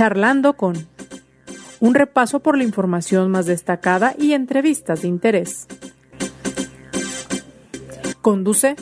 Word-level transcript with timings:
Charlando 0.00 0.54
con 0.54 0.88
un 1.78 1.94
repaso 1.94 2.40
por 2.40 2.56
la 2.56 2.64
información 2.64 3.30
más 3.30 3.44
destacada 3.44 4.14
y 4.18 4.32
entrevistas 4.32 5.02
de 5.02 5.08
interés. 5.08 5.66
Conduce 8.22 8.76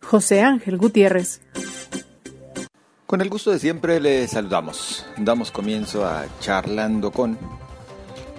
José 0.00 0.42
Ángel 0.42 0.78
Gutiérrez. 0.78 1.40
Con 3.08 3.22
el 3.22 3.28
gusto 3.28 3.50
de 3.50 3.58
siempre 3.58 3.98
le 3.98 4.28
saludamos. 4.28 5.04
Damos 5.16 5.50
comienzo 5.50 6.06
a 6.06 6.26
Charlando 6.38 7.10
con... 7.10 7.36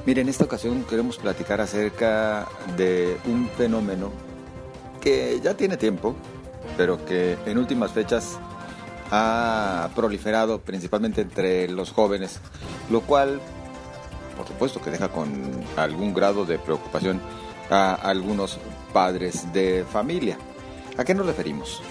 Miren, 0.06 0.28
en 0.28 0.30
esta 0.30 0.46
ocasión 0.46 0.86
queremos 0.86 1.18
platicar 1.18 1.60
acerca 1.60 2.48
de 2.78 3.18
un 3.26 3.50
fenómeno 3.50 4.14
que 5.02 5.42
ya 5.44 5.56
tiene 5.56 5.76
tiempo, 5.76 6.16
pero 6.78 7.04
que 7.04 7.38
en 7.46 7.58
últimas 7.58 7.92
fechas 7.92 8.40
ha 9.12 9.90
proliferado 9.96 10.62
principalmente 10.62 11.22
entre 11.22 11.68
los 11.70 11.92
jóvenes, 11.92 12.40
lo 12.90 13.02
cual, 13.02 13.40
por 14.38 14.48
supuesto, 14.48 14.82
que 14.82 14.92
deja 14.92 15.10
con 15.10 15.30
algún 15.76 16.14
grado 16.14 16.46
de 16.46 16.60
preocupación 16.60 17.22
a 17.70 17.94
algunos 17.94 18.60
padres 18.94 19.52
de 19.54 19.86
familia. 19.90 20.38
¿A 20.98 21.04
qué 21.04 21.14
nos 21.14 21.26
referimos? 21.26 21.82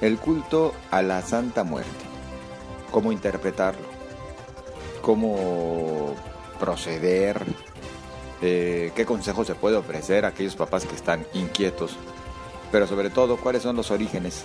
El 0.00 0.18
culto 0.18 0.74
a 0.90 1.02
la 1.02 1.22
Santa 1.22 1.64
Muerte. 1.64 1.90
¿Cómo 2.90 3.12
interpretarlo? 3.12 3.86
¿Cómo 5.00 6.14
proceder? 6.60 7.42
Eh, 8.42 8.92
¿Qué 8.94 9.06
consejos 9.06 9.46
se 9.46 9.54
puede 9.54 9.76
ofrecer 9.76 10.24
a 10.24 10.28
aquellos 10.28 10.56
papás 10.56 10.84
que 10.84 10.94
están 10.94 11.24
inquietos? 11.32 11.96
Pero 12.70 12.86
sobre 12.86 13.10
todo, 13.10 13.36
¿cuáles 13.36 13.62
son 13.62 13.76
los 13.76 13.90
orígenes 13.90 14.44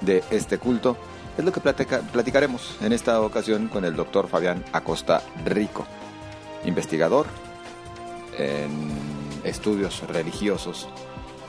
de 0.00 0.24
este 0.30 0.58
culto? 0.58 0.96
Es 1.36 1.44
lo 1.44 1.52
que 1.52 1.60
platicaremos 1.60 2.76
en 2.80 2.92
esta 2.92 3.20
ocasión 3.20 3.66
con 3.66 3.84
el 3.84 3.96
doctor 3.96 4.28
Fabián 4.28 4.64
Acosta 4.72 5.20
Rico, 5.44 5.84
investigador 6.64 7.26
en 8.38 8.92
estudios 9.42 10.00
religiosos 10.06 10.88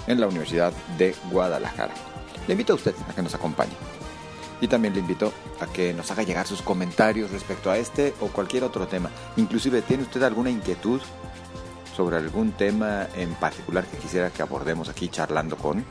en 0.07 0.19
la 0.19 0.27
Universidad 0.27 0.73
de 0.97 1.15
Guadalajara. 1.29 1.93
Le 2.47 2.53
invito 2.53 2.73
a 2.73 2.77
usted 2.77 2.95
a 3.07 3.13
que 3.13 3.21
nos 3.21 3.35
acompañe. 3.35 3.73
Y 4.59 4.67
también 4.67 4.95
le 4.95 5.01
invito 5.01 5.31
a 5.59 5.67
que 5.67 5.93
nos 5.93 6.09
haga 6.09 6.23
llegar 6.23 6.47
sus 6.47 6.63
comentarios 6.63 7.29
respecto 7.29 7.69
a 7.69 7.77
este 7.77 8.15
o 8.21 8.27
cualquier 8.27 8.63
otro 8.63 8.87
tema. 8.87 9.11
Inclusive, 9.37 9.83
¿tiene 9.83 10.03
usted 10.03 10.23
alguna 10.23 10.49
inquietud 10.49 11.01
sobre 11.95 12.17
algún 12.17 12.53
tema 12.53 13.07
en 13.15 13.35
particular 13.35 13.85
que 13.85 13.97
quisiera 13.97 14.31
que 14.31 14.41
abordemos 14.41 14.89
aquí 14.89 15.09
charlando 15.09 15.57
con? 15.57 15.85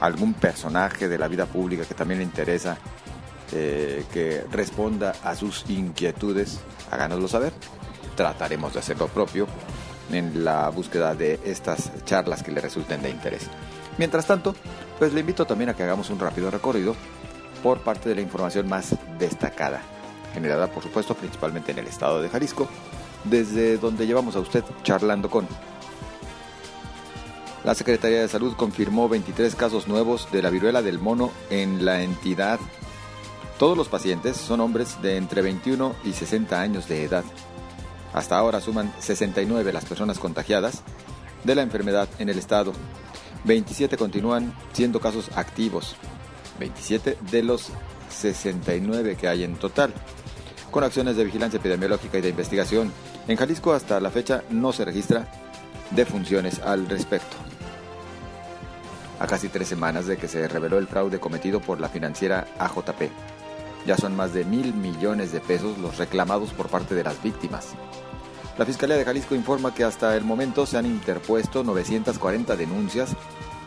Algún 0.00 0.34
personaje 0.34 1.08
de 1.08 1.18
la 1.18 1.28
vida 1.28 1.46
pública 1.46 1.84
que 1.84 1.94
también 1.94 2.18
le 2.18 2.24
interesa 2.24 2.78
eh, 3.52 4.04
que 4.12 4.44
responda 4.50 5.14
a 5.24 5.34
sus 5.34 5.64
inquietudes, 5.70 6.60
háganoslo 6.90 7.28
saber. 7.28 7.52
Trataremos 8.14 8.74
de 8.74 8.80
hacer 8.80 8.98
lo 8.98 9.08
propio 9.08 9.46
en 10.12 10.44
la 10.44 10.68
búsqueda 10.68 11.14
de 11.14 11.40
estas 11.44 11.90
charlas 12.04 12.42
que 12.42 12.52
le 12.52 12.60
resulten 12.60 13.00
de 13.00 13.10
interés. 13.10 13.46
Mientras 13.96 14.26
tanto, 14.26 14.54
pues 14.98 15.12
le 15.12 15.20
invito 15.20 15.46
también 15.46 15.70
a 15.70 15.74
que 15.74 15.82
hagamos 15.82 16.10
un 16.10 16.18
rápido 16.18 16.50
recorrido 16.50 16.94
por 17.62 17.80
parte 17.80 18.08
de 18.08 18.16
la 18.16 18.20
información 18.20 18.68
más 18.68 18.94
destacada, 19.18 19.80
generada 20.34 20.68
por 20.68 20.82
supuesto 20.82 21.14
principalmente 21.14 21.72
en 21.72 21.78
el 21.78 21.86
estado 21.86 22.20
de 22.20 22.28
Jalisco, 22.28 22.68
desde 23.24 23.78
donde 23.78 24.06
llevamos 24.06 24.36
a 24.36 24.40
usted 24.40 24.62
charlando 24.82 25.30
con 25.30 25.48
la 27.64 27.74
Secretaría 27.74 28.20
de 28.20 28.28
Salud 28.28 28.54
confirmó 28.56 29.08
23 29.08 29.54
casos 29.56 29.88
nuevos 29.88 30.30
de 30.30 30.42
la 30.42 30.50
viruela 30.50 30.80
del 30.80 30.98
mono 30.98 31.32
en 31.50 31.84
la 31.84 32.02
entidad. 32.02 32.60
Todos 33.58 33.76
los 33.76 33.88
pacientes 33.88 34.36
son 34.36 34.60
hombres 34.60 35.02
de 35.02 35.16
entre 35.16 35.42
21 35.42 35.94
y 36.04 36.12
60 36.12 36.60
años 36.60 36.88
de 36.88 37.02
edad. 37.02 37.24
Hasta 38.12 38.38
ahora 38.38 38.60
suman 38.60 38.92
69 39.00 39.72
las 39.72 39.84
personas 39.84 40.18
contagiadas 40.20 40.82
de 41.42 41.54
la 41.56 41.62
enfermedad 41.62 42.08
en 42.20 42.28
el 42.28 42.38
estado. 42.38 42.72
27 43.44 43.96
continúan 43.96 44.54
siendo 44.72 45.00
casos 45.00 45.30
activos. 45.34 45.96
27 46.60 47.18
de 47.30 47.42
los 47.42 47.70
69 48.08 49.16
que 49.16 49.28
hay 49.28 49.42
en 49.42 49.56
total. 49.56 49.92
Con 50.70 50.84
acciones 50.84 51.16
de 51.16 51.24
vigilancia 51.24 51.58
epidemiológica 51.58 52.18
y 52.18 52.20
de 52.20 52.28
investigación, 52.28 52.92
en 53.26 53.36
Jalisco 53.36 53.72
hasta 53.72 54.00
la 54.00 54.10
fecha 54.10 54.44
no 54.50 54.72
se 54.72 54.84
registra 54.84 55.26
defunciones 55.90 56.60
al 56.60 56.88
respecto 56.88 57.47
a 59.18 59.26
casi 59.26 59.48
tres 59.48 59.68
semanas 59.68 60.06
de 60.06 60.16
que 60.16 60.28
se 60.28 60.46
reveló 60.48 60.78
el 60.78 60.86
fraude 60.86 61.20
cometido 61.20 61.60
por 61.60 61.80
la 61.80 61.88
financiera 61.88 62.46
AJP. 62.58 63.10
Ya 63.86 63.96
son 63.96 64.16
más 64.16 64.32
de 64.32 64.44
mil 64.44 64.74
millones 64.74 65.32
de 65.32 65.40
pesos 65.40 65.78
los 65.78 65.98
reclamados 65.98 66.50
por 66.50 66.68
parte 66.68 66.94
de 66.94 67.04
las 67.04 67.22
víctimas. 67.22 67.74
La 68.58 68.66
Fiscalía 68.66 68.96
de 68.96 69.04
Jalisco 69.04 69.34
informa 69.34 69.72
que 69.72 69.84
hasta 69.84 70.16
el 70.16 70.24
momento 70.24 70.66
se 70.66 70.78
han 70.78 70.86
interpuesto 70.86 71.62
940 71.62 72.56
denuncias 72.56 73.10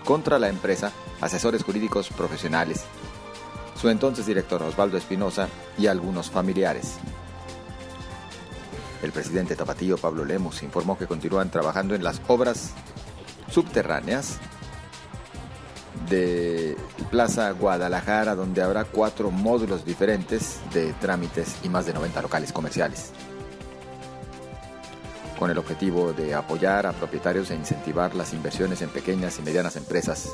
contra 0.05 0.37
la 0.37 0.49
empresa 0.49 0.91
Asesores 1.21 1.63
Jurídicos 1.63 2.09
Profesionales, 2.09 2.83
su 3.79 3.89
entonces 3.89 4.25
director 4.25 4.61
Osvaldo 4.63 4.97
Espinosa 4.97 5.47
y 5.77 5.87
algunos 5.87 6.29
familiares. 6.29 6.97
El 9.01 9.11
presidente 9.11 9.55
Tapatío 9.55 9.97
Pablo 9.97 10.25
Lemos 10.25 10.61
informó 10.61 10.97
que 10.97 11.07
continúan 11.07 11.49
trabajando 11.49 11.95
en 11.95 12.03
las 12.03 12.21
obras 12.27 12.73
subterráneas 13.49 14.39
de 16.09 16.75
Plaza 17.09 17.51
Guadalajara, 17.51 18.35
donde 18.35 18.61
habrá 18.61 18.85
cuatro 18.85 19.31
módulos 19.31 19.85
diferentes 19.85 20.59
de 20.73 20.93
trámites 20.93 21.57
y 21.63 21.69
más 21.69 21.85
de 21.85 21.93
90 21.93 22.21
locales 22.21 22.51
comerciales. 22.51 23.11
Con 25.37 25.49
el 25.49 25.57
objetivo 25.57 26.13
de 26.13 26.35
apoyar 26.35 26.85
a 26.85 26.93
propietarios 26.93 27.49
e 27.49 27.55
incentivar 27.55 28.15
las 28.15 28.33
inversiones 28.33 28.81
en 28.81 28.89
pequeñas 28.89 29.39
y 29.39 29.41
medianas 29.41 29.75
empresas, 29.75 30.29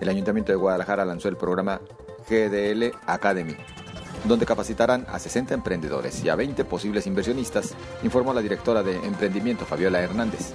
el 0.00 0.08
Ayuntamiento 0.08 0.52
de 0.52 0.56
Guadalajara 0.56 1.04
lanzó 1.04 1.28
el 1.28 1.36
programa 1.36 1.80
GDL 2.28 2.92
Academy, 3.06 3.56
donde 4.24 4.46
capacitarán 4.46 5.04
a 5.08 5.18
60 5.18 5.54
emprendedores 5.54 6.24
y 6.24 6.28
a 6.28 6.36
20 6.36 6.64
posibles 6.64 7.06
inversionistas, 7.06 7.74
informó 8.02 8.32
la 8.32 8.40
directora 8.40 8.82
de 8.82 8.96
emprendimiento 8.96 9.64
Fabiola 9.64 10.00
Hernández. 10.00 10.52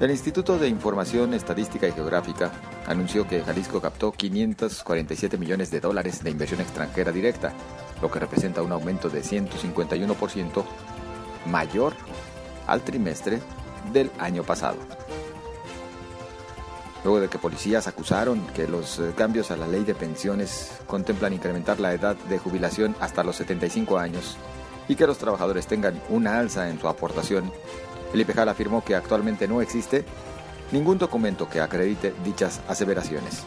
El 0.00 0.10
Instituto 0.10 0.58
de 0.58 0.68
Información 0.68 1.34
Estadística 1.34 1.86
y 1.86 1.92
Geográfica 1.92 2.50
anunció 2.86 3.28
que 3.28 3.42
Jalisco 3.42 3.80
captó 3.80 4.10
547 4.10 5.38
millones 5.38 5.70
de 5.70 5.78
dólares 5.78 6.24
de 6.24 6.30
inversión 6.30 6.60
extranjera 6.60 7.12
directa, 7.12 7.52
lo 8.02 8.10
que 8.10 8.18
representa 8.18 8.60
un 8.60 8.72
aumento 8.72 9.08
de 9.08 9.22
151% 9.22 10.64
mayor 11.46 11.94
al 12.66 12.82
trimestre 12.82 13.38
del 13.92 14.10
año 14.18 14.42
pasado. 14.42 14.78
Luego 17.04 17.20
de 17.20 17.28
que 17.28 17.38
policías 17.38 17.86
acusaron 17.86 18.44
que 18.48 18.66
los 18.66 18.98
eh, 18.98 19.12
cambios 19.16 19.52
a 19.52 19.56
la 19.56 19.68
ley 19.68 19.84
de 19.84 19.94
pensiones 19.94 20.72
contemplan 20.86 21.34
incrementar 21.34 21.78
la 21.78 21.92
edad 21.92 22.16
de 22.16 22.38
jubilación 22.38 22.96
hasta 22.98 23.22
los 23.22 23.36
75 23.36 23.98
años 23.98 24.38
y 24.88 24.96
que 24.96 25.06
los 25.06 25.18
trabajadores 25.18 25.66
tengan 25.66 26.02
una 26.08 26.38
alza 26.38 26.68
en 26.68 26.80
su 26.80 26.88
aportación 26.88 27.52
el 28.14 28.20
IPEJAL 28.20 28.48
afirmó 28.48 28.84
que 28.84 28.94
actualmente 28.94 29.48
no 29.48 29.60
existe 29.60 30.04
ningún 30.70 30.98
documento 30.98 31.48
que 31.48 31.60
acredite 31.60 32.14
dichas 32.24 32.60
aseveraciones. 32.68 33.42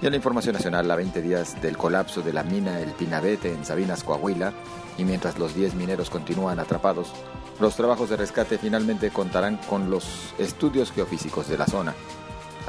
Y 0.00 0.06
en 0.06 0.12
la 0.12 0.16
información 0.16 0.54
nacional, 0.54 0.88
a 0.88 0.94
20 0.94 1.20
días 1.20 1.60
del 1.60 1.76
colapso 1.76 2.22
de 2.22 2.32
la 2.32 2.44
mina 2.44 2.78
El 2.80 2.92
Pinabete 2.92 3.52
en 3.52 3.64
Sabinas, 3.64 4.04
Coahuila, 4.04 4.52
y 4.98 5.04
mientras 5.04 5.36
los 5.36 5.52
10 5.54 5.74
mineros 5.74 6.10
continúan 6.10 6.60
atrapados, 6.60 7.12
los 7.58 7.74
trabajos 7.74 8.08
de 8.08 8.16
rescate 8.16 8.56
finalmente 8.56 9.10
contarán 9.10 9.56
con 9.56 9.90
los 9.90 10.32
estudios 10.38 10.92
geofísicos 10.92 11.48
de 11.48 11.58
la 11.58 11.66
zona. 11.66 11.94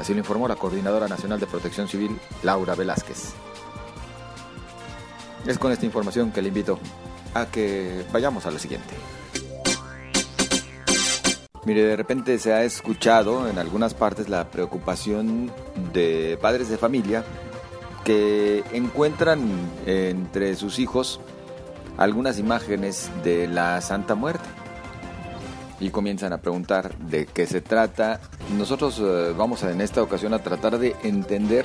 Así 0.00 0.14
lo 0.14 0.18
informó 0.18 0.48
la 0.48 0.56
Coordinadora 0.56 1.06
Nacional 1.06 1.38
de 1.38 1.46
Protección 1.46 1.86
Civil, 1.86 2.18
Laura 2.42 2.74
Velázquez. 2.74 3.34
Es 5.46 5.58
con 5.58 5.70
esta 5.70 5.86
información 5.86 6.32
que 6.32 6.42
le 6.42 6.48
invito 6.48 6.80
a 7.34 7.46
que 7.46 8.04
vayamos 8.12 8.46
a 8.46 8.50
lo 8.50 8.58
siguiente. 8.58 8.94
Mire, 11.64 11.82
de 11.82 11.96
repente 11.96 12.38
se 12.38 12.52
ha 12.52 12.62
escuchado 12.62 13.48
en 13.48 13.58
algunas 13.58 13.94
partes 13.94 14.28
la 14.28 14.50
preocupación 14.50 15.50
de 15.94 16.38
padres 16.40 16.68
de 16.68 16.76
familia 16.76 17.24
que 18.04 18.62
encuentran 18.74 19.40
entre 19.86 20.56
sus 20.56 20.78
hijos 20.78 21.20
algunas 21.96 22.38
imágenes 22.38 23.10
de 23.22 23.48
la 23.48 23.80
Santa 23.80 24.14
Muerte 24.14 24.44
y 25.80 25.88
comienzan 25.88 26.34
a 26.34 26.38
preguntar 26.38 26.94
de 26.98 27.24
qué 27.24 27.46
se 27.46 27.62
trata. 27.62 28.20
Nosotros 28.58 29.00
eh, 29.02 29.32
vamos 29.34 29.62
en 29.62 29.80
esta 29.80 30.02
ocasión 30.02 30.34
a 30.34 30.40
tratar 30.40 30.78
de 30.78 30.94
entender 31.02 31.64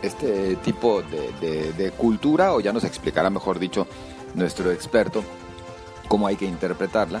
este 0.00 0.54
tipo 0.56 1.02
de, 1.02 1.72
de 1.72 1.90
cultura, 1.90 2.54
o 2.54 2.60
ya 2.60 2.72
nos 2.72 2.84
explicará, 2.84 3.30
mejor 3.30 3.58
dicho, 3.58 3.88
nuestro 4.34 4.70
experto, 4.70 5.24
cómo 6.06 6.28
hay 6.28 6.36
que 6.36 6.46
interpretarla 6.46 7.20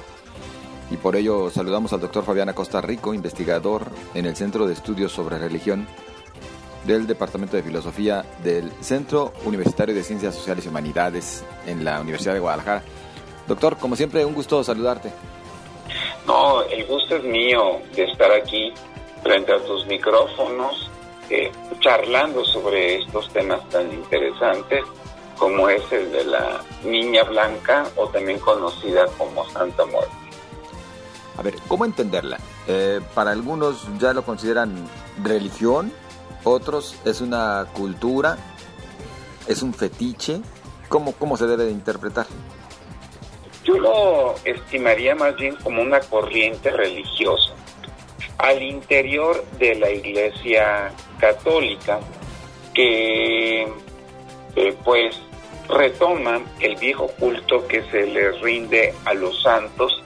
y 0.90 0.96
por 0.96 1.16
ello 1.16 1.50
saludamos 1.50 1.92
al 1.92 2.00
doctor 2.00 2.24
Fabián 2.24 2.48
Acosta 2.48 2.80
Rico, 2.80 3.14
investigador 3.14 3.86
en 4.14 4.26
el 4.26 4.36
Centro 4.36 4.66
de 4.66 4.72
Estudios 4.72 5.12
sobre 5.12 5.38
Religión 5.38 5.86
del 6.84 7.06
Departamento 7.06 7.56
de 7.56 7.62
Filosofía 7.62 8.24
del 8.42 8.72
Centro 8.80 9.32
Universitario 9.44 9.94
de 9.94 10.02
Ciencias 10.02 10.34
Sociales 10.34 10.64
y 10.64 10.68
Humanidades 10.68 11.44
en 11.66 11.84
la 11.84 12.00
Universidad 12.00 12.34
de 12.34 12.40
Guadalajara. 12.40 12.82
Doctor, 13.46 13.76
como 13.76 13.96
siempre, 13.96 14.24
un 14.24 14.34
gusto 14.34 14.62
saludarte. 14.64 15.10
No, 16.26 16.62
el 16.62 16.86
gusto 16.86 17.16
es 17.16 17.24
mío 17.24 17.80
de 17.94 18.04
estar 18.04 18.30
aquí 18.32 18.72
frente 19.22 19.52
a 19.52 19.58
tus 19.64 19.86
micrófonos, 19.86 20.90
eh, 21.30 21.50
charlando 21.80 22.44
sobre 22.44 22.96
estos 23.02 23.28
temas 23.32 23.66
tan 23.68 23.92
interesantes 23.92 24.84
como 25.38 25.68
es 25.68 25.82
el 25.92 26.10
de 26.10 26.24
la 26.24 26.62
Niña 26.84 27.22
Blanca 27.24 27.86
o 27.96 28.08
también 28.08 28.38
conocida 28.40 29.06
como 29.16 29.48
Santa 29.50 29.84
Muerte. 29.86 30.27
A 31.38 31.42
ver, 31.42 31.54
¿cómo 31.68 31.84
entenderla? 31.84 32.38
Eh, 32.66 33.00
para 33.14 33.30
algunos 33.30 33.86
ya 33.98 34.12
lo 34.12 34.24
consideran 34.24 34.74
religión, 35.22 35.92
otros 36.42 36.96
es 37.04 37.20
una 37.20 37.66
cultura, 37.72 38.36
es 39.46 39.62
un 39.62 39.72
fetiche. 39.72 40.40
¿Cómo, 40.88 41.12
cómo 41.12 41.36
se 41.36 41.46
debe 41.46 41.66
de 41.66 41.70
interpretar? 41.70 42.26
Yo 43.62 43.78
lo 43.78 44.34
estimaría 44.44 45.14
más 45.14 45.36
bien 45.36 45.54
como 45.62 45.82
una 45.82 46.00
corriente 46.00 46.70
religiosa. 46.70 47.52
Al 48.38 48.62
interior 48.62 49.44
de 49.58 49.74
la 49.74 49.90
Iglesia 49.90 50.92
Católica, 51.20 52.00
que 52.74 53.62
eh, 54.56 54.76
pues 54.84 55.20
retoma 55.68 56.40
el 56.60 56.76
viejo 56.76 57.08
culto 57.18 57.66
que 57.68 57.82
se 57.90 58.06
le 58.06 58.32
rinde 58.40 58.94
a 59.04 59.14
los 59.14 59.42
santos, 59.42 60.02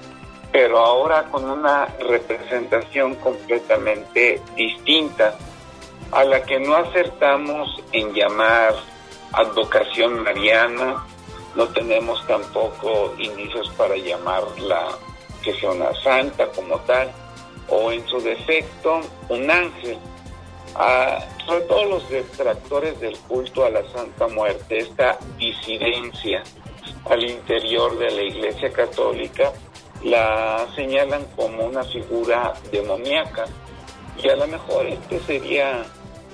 pero 0.53 0.79
ahora 0.79 1.25
con 1.25 1.49
una 1.49 1.87
representación 1.99 3.15
completamente 3.17 4.41
distinta 4.55 5.35
a 6.13 6.25
la 6.25 6.43
que 6.43 6.61
no 6.61 6.77
acertamos 6.77 7.83
en 7.93 8.13
llamar 8.13 8.75
advocación 9.33 10.23
mariana, 10.23 11.07
no 11.55 11.67
tenemos 11.69 12.25
tampoco 12.27 13.15
indicios 13.19 13.71
para 13.79 13.97
llamarla 13.97 14.89
que 15.43 15.55
sea 15.55 15.71
una 15.71 15.95
santa 16.03 16.47
como 16.49 16.79
tal, 16.81 17.11
o 17.69 17.91
en 17.91 18.07
su 18.07 18.21
defecto 18.21 19.01
un 19.31 19.51
ángel. 19.51 19.99
Sobre 21.47 21.61
todo 21.63 21.85
los 21.85 22.09
detractores 22.09 23.01
del 23.01 23.19
culto 23.21 23.65
a 23.65 23.71
la 23.71 23.83
Santa 23.91 24.29
Muerte, 24.29 24.79
esta 24.79 25.19
disidencia 25.39 26.43
al 27.11 27.25
interior 27.25 27.99
de 27.99 28.11
la 28.11 28.23
Iglesia 28.23 28.71
Católica, 28.73 29.53
la 30.05 30.67
señalan 30.75 31.25
como 31.37 31.67
una 31.67 31.85
figura 31.85 32.55
demoníaca 32.71 33.45
y 34.23 34.29
a 34.29 34.37
lo 34.37 34.47
mejor 34.47 34.87
este 34.87 35.21
sería 35.21 35.85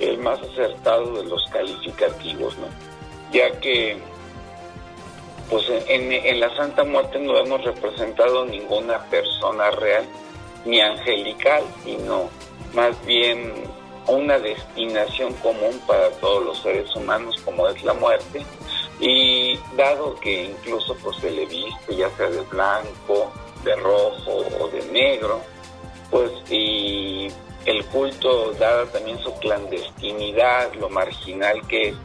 el 0.00 0.18
más 0.18 0.38
acertado 0.40 1.22
de 1.22 1.24
los 1.24 1.44
calificativos, 1.50 2.56
¿no? 2.58 2.66
Ya 3.32 3.50
que 3.60 3.98
pues 5.50 5.64
en, 5.68 6.12
en 6.12 6.40
la 6.40 6.54
Santa 6.56 6.84
Muerte 6.84 7.18
no 7.18 7.36
hemos 7.38 7.64
representado 7.64 8.44
ninguna 8.44 9.02
persona 9.06 9.70
real 9.70 10.04
ni 10.64 10.80
angelical, 10.80 11.62
sino 11.84 12.28
más 12.74 12.94
bien 13.06 13.52
una 14.06 14.38
destinación 14.38 15.32
común 15.34 15.80
para 15.86 16.10
todos 16.12 16.44
los 16.44 16.62
seres 16.62 16.94
humanos 16.96 17.40
como 17.44 17.68
es 17.68 17.82
la 17.82 17.94
muerte 17.94 18.44
y 19.00 19.58
dado 19.76 20.14
que 20.16 20.46
incluso 20.46 20.96
pues 21.02 21.18
se 21.18 21.30
le 21.30 21.46
viste 21.46 21.96
ya 21.96 22.10
sea 22.16 22.28
de 22.28 22.40
blanco, 22.42 23.30
de 23.64 23.76
rojo 23.76 24.44
o 24.60 24.68
de 24.68 24.84
negro, 24.92 25.40
pues 26.10 26.30
y 26.50 27.28
el 27.64 27.84
culto, 27.86 28.52
dada 28.58 28.86
también 28.86 29.18
su 29.18 29.32
clandestinidad, 29.40 30.72
lo 30.74 30.88
marginal 30.88 31.60
que 31.68 31.88
es, 31.88 31.96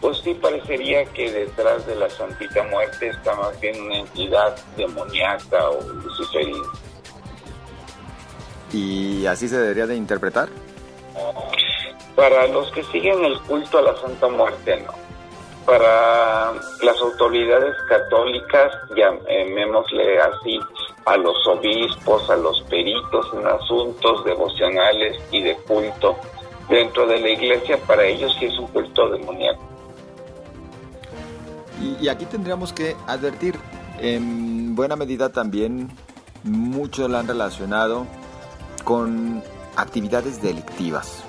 pues 0.00 0.18
sí 0.18 0.34
parecería 0.34 1.04
que 1.06 1.30
detrás 1.30 1.86
de 1.86 1.94
la 1.96 2.08
Santita 2.10 2.62
Muerte 2.64 3.08
está 3.08 3.34
más 3.34 3.58
bien 3.60 3.80
una 3.82 3.98
entidad 3.98 4.56
demoníaca 4.76 5.70
o 5.70 5.80
luciferina. 5.82 6.64
¿Y 8.72 9.24
así 9.26 9.48
se 9.48 9.58
debería 9.58 9.86
de 9.86 9.96
interpretar? 9.96 10.48
Para 12.16 12.46
los 12.48 12.70
que 12.72 12.82
siguen 12.84 13.24
el 13.24 13.40
culto 13.42 13.78
a 13.78 13.82
la 13.82 13.96
Santa 13.96 14.28
Muerte, 14.28 14.82
no. 14.86 14.92
Para 15.64 16.52
las 16.82 17.00
autoridades 17.00 17.74
católicas, 17.88 18.72
llamémosle 18.94 20.20
así, 20.20 20.60
a 21.06 21.16
los 21.16 21.36
obispos, 21.46 22.28
a 22.30 22.36
los 22.36 22.62
peritos 22.62 23.26
en 23.34 23.46
asuntos 23.46 24.24
devocionales 24.24 25.18
y 25.30 25.42
de 25.42 25.56
culto 25.56 26.16
dentro 26.68 27.06
de 27.06 27.20
la 27.20 27.28
iglesia, 27.30 27.78
para 27.86 28.04
ellos 28.04 28.34
sí 28.38 28.46
es 28.46 28.58
un 28.58 28.66
culto 28.68 29.10
demoníaco. 29.10 29.62
Y, 32.00 32.08
aquí 32.08 32.24
tendríamos 32.24 32.72
que 32.72 32.96
advertir, 33.06 33.58
en 33.98 34.74
buena 34.74 34.96
medida 34.96 35.30
también, 35.30 35.90
muchos 36.42 37.10
la 37.10 37.20
han 37.20 37.28
relacionado 37.28 38.06
con 38.84 39.42
actividades 39.76 40.40
delictivas. 40.40 41.24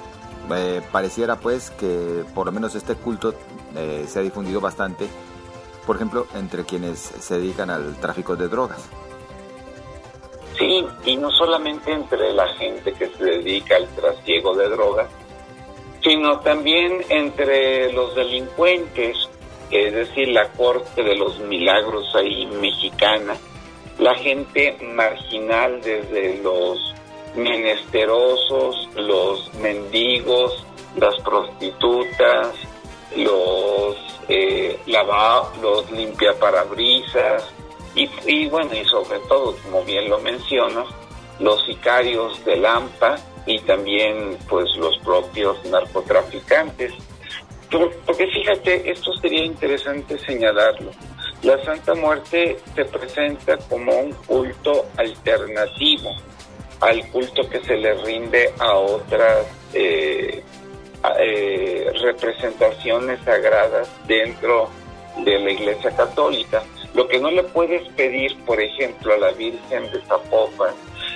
Eh, 0.51 0.81
pareciera 0.91 1.37
pues 1.37 1.71
que 1.71 2.23
por 2.35 2.45
lo 2.45 2.51
menos 2.51 2.75
este 2.75 2.95
culto 2.95 3.33
eh, 3.75 4.05
se 4.07 4.19
ha 4.19 4.21
difundido 4.21 4.61
bastante, 4.61 5.07
por 5.85 5.95
ejemplo, 5.95 6.27
entre 6.35 6.63
quienes 6.63 6.99
se 6.99 7.39
dedican 7.39 7.69
al 7.69 7.95
tráfico 7.95 8.35
de 8.35 8.47
drogas. 8.47 8.87
Y 11.05 11.17
no 11.17 11.31
solamente 11.31 11.91
entre 11.91 12.33
la 12.33 12.47
gente 12.55 12.93
que 12.93 13.07
se 13.07 13.23
dedica 13.23 13.75
al 13.75 13.87
trasiego 13.89 14.55
de 14.55 14.69
drogas, 14.69 15.07
sino 16.03 16.39
también 16.39 17.03
entre 17.09 17.91
los 17.93 18.15
delincuentes, 18.15 19.29
es 19.71 19.93
decir, 19.93 20.29
la 20.29 20.49
corte 20.49 21.03
de 21.03 21.15
los 21.15 21.39
milagros 21.39 22.15
ahí 22.15 22.45
mexicana, 22.45 23.35
la 23.97 24.15
gente 24.15 24.77
marginal 24.81 25.81
desde 25.81 26.37
los 26.43 26.93
menesterosos, 27.35 28.89
los 28.95 29.53
mendigos, 29.55 30.65
las 30.97 31.15
prostitutas, 31.21 32.53
los 33.15 33.97
eh, 34.27 34.79
lava, 34.85 35.51
los 35.61 35.89
limpiaparabrisas, 35.91 37.51
y, 37.95 38.47
bueno, 38.47 38.71
y 38.73 38.83
sobre 38.85 39.19
todo, 39.27 39.55
como 39.63 39.83
bien 39.83 40.09
lo 40.09 40.19
mencionas, 40.19 40.87
los 41.39 41.65
sicarios 41.65 42.43
de 42.45 42.57
Lampa 42.57 43.17
y 43.45 43.59
también 43.59 44.37
pues 44.49 44.75
los 44.77 44.97
propios 44.99 45.63
narcotraficantes. 45.65 46.93
Porque 48.05 48.27
fíjate, 48.27 48.89
esto 48.89 49.13
sería 49.17 49.43
interesante 49.43 50.17
señalarlo. 50.19 50.91
La 51.41 51.63
Santa 51.63 51.93
Muerte 51.93 52.57
se 52.73 52.85
presenta 52.85 53.57
como 53.69 53.93
un 53.93 54.13
culto 54.13 54.85
alternativo 54.97 56.15
al 56.81 57.07
culto 57.09 57.47
que 57.49 57.61
se 57.61 57.77
le 57.77 57.93
rinde 58.03 58.53
a 58.59 58.73
otras 58.75 59.45
eh, 59.73 60.43
eh, 61.19 61.91
representaciones 62.01 63.19
sagradas 63.23 63.89
dentro 64.07 64.69
de 65.23 65.39
la 65.39 65.51
Iglesia 65.51 65.91
Católica. 65.95 66.63
Lo 66.95 67.09
que 67.09 67.19
no 67.19 67.29
le 67.29 67.43
puedes 67.43 67.85
pedir, 67.89 68.37
por 68.45 68.61
ejemplo, 68.61 69.13
a 69.13 69.17
la 69.17 69.31
Virgen 69.31 69.91
de 69.91 70.01
Zapopan, 70.03 70.73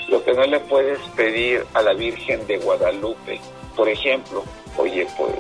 lo 0.09 0.21
que 0.25 0.33
no 0.33 0.43
le 0.43 0.59
puedes 0.59 0.99
pedir 1.15 1.65
a 1.73 1.81
la 1.81 1.93
Virgen 1.93 2.45
de 2.47 2.57
Guadalupe, 2.57 3.39
por 3.77 3.87
ejemplo, 3.87 4.43
oye, 4.75 5.07
pues 5.17 5.39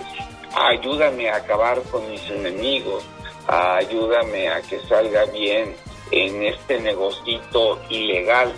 ayúdame 0.55 1.29
a 1.29 1.35
acabar 1.35 1.81
con 1.91 2.09
mis 2.09 2.25
enemigos, 2.29 3.03
ayúdame 3.47 4.47
a 4.47 4.61
que 4.61 4.79
salga 4.87 5.25
bien 5.25 5.75
en 6.11 6.43
este 6.43 6.79
negocito 6.79 7.77
ilegal, 7.89 8.53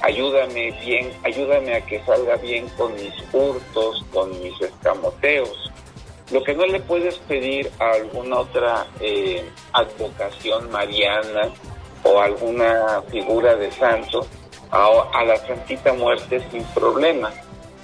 ayúdame 0.00 0.72
bien, 0.84 1.12
ayúdame 1.22 1.76
a 1.76 1.86
que 1.86 2.00
salga 2.06 2.36
bien 2.36 2.68
con 2.70 2.92
mis 2.94 3.14
hurtos, 3.32 4.04
con 4.12 4.30
mis 4.42 4.60
escamoteos. 4.60 5.70
Lo 6.30 6.44
que 6.44 6.54
no 6.54 6.66
le 6.66 6.80
puedes 6.80 7.18
pedir 7.18 7.70
a 7.80 7.90
alguna 7.92 8.38
otra 8.38 8.86
eh, 9.00 9.44
advocación 9.72 10.70
mariana 10.70 11.50
o 12.04 12.20
alguna 12.20 13.02
figura 13.10 13.56
de 13.56 13.70
santo, 13.72 14.26
a, 14.70 15.24
la 15.24 15.36
Santita 15.46 15.92
Muerte 15.92 16.40
sin 16.50 16.62
problema. 16.66 17.30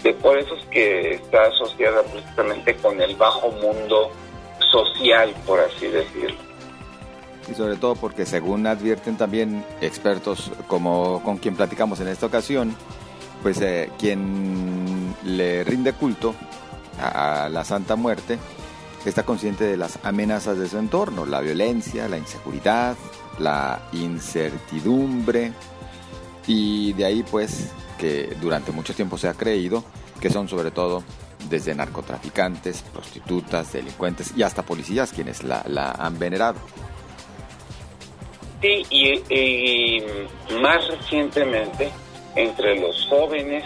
De 0.02 0.12
por 0.14 0.38
eso 0.38 0.54
es 0.54 0.64
que 0.66 1.14
está 1.14 1.46
asociada 1.46 2.02
precisamente 2.02 2.76
con 2.76 3.00
el 3.00 3.16
bajo 3.16 3.50
mundo 3.50 4.10
social, 4.70 5.34
por 5.46 5.60
así 5.60 5.88
decirlo. 5.88 6.36
Y 7.50 7.54
sobre 7.54 7.76
todo 7.76 7.94
porque 7.96 8.26
según 8.26 8.66
advierten 8.66 9.16
también 9.16 9.64
expertos 9.80 10.50
como 10.68 11.22
con 11.22 11.38
quien 11.38 11.56
platicamos 11.56 12.00
en 12.00 12.08
esta 12.08 12.26
ocasión, 12.26 12.76
pues 13.42 13.60
eh, 13.60 13.90
quien 13.98 15.14
le 15.24 15.64
rinde 15.64 15.92
culto 15.92 16.34
a 17.00 17.48
la 17.48 17.64
Santa 17.64 17.96
Muerte, 17.96 18.38
está 19.08 19.24
consciente 19.24 19.64
de 19.64 19.76
las 19.76 19.98
amenazas 20.04 20.58
de 20.58 20.68
su 20.68 20.78
entorno, 20.78 21.26
la 21.26 21.40
violencia, 21.40 22.08
la 22.08 22.18
inseguridad, 22.18 22.96
la 23.38 23.88
incertidumbre 23.92 25.52
y 26.46 26.92
de 26.94 27.04
ahí 27.04 27.22
pues 27.22 27.70
que 27.98 28.36
durante 28.40 28.72
mucho 28.72 28.94
tiempo 28.94 29.18
se 29.18 29.28
ha 29.28 29.34
creído 29.34 29.84
que 30.20 30.30
son 30.30 30.48
sobre 30.48 30.70
todo 30.70 31.02
desde 31.48 31.74
narcotraficantes, 31.74 32.82
prostitutas, 32.92 33.72
delincuentes 33.72 34.32
y 34.36 34.42
hasta 34.42 34.62
policías 34.62 35.12
quienes 35.12 35.44
la, 35.44 35.62
han 35.92 36.18
venerado. 36.18 36.56
Sí, 38.60 38.82
y, 38.90 40.02
más 40.60 40.88
recientemente 40.88 41.90
entre 42.34 42.80
los 42.80 43.06
jóvenes 43.08 43.64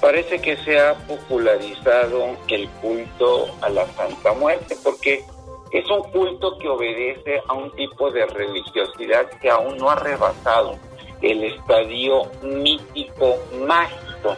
parece 0.00 0.40
que 0.40 0.56
se 0.58 0.78
ha 0.78 0.94
popularizado 0.94 2.36
el 2.48 2.68
culto 2.80 3.46
a 3.60 3.68
la 3.68 3.86
Santa 3.88 4.32
Muerte 4.32 4.76
porque 4.82 5.24
es 5.72 5.88
un 5.90 6.02
culto 6.10 6.58
que 6.58 6.68
obedece 6.68 7.40
a 7.46 7.52
un 7.54 7.70
tipo 7.76 8.10
de 8.10 8.26
religiosidad 8.26 9.28
que 9.40 9.50
aún 9.50 9.76
no 9.76 9.90
ha 9.90 9.96
rebasado 9.96 10.76
el 11.22 11.44
estadio 11.44 12.22
mítico 12.42 13.36
mágico. 13.66 14.36